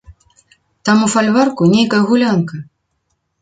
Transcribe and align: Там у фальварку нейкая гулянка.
Там 0.87 0.97
у 1.07 1.09
фальварку 1.15 1.67
нейкая 1.75 2.01
гулянка. 2.13 2.57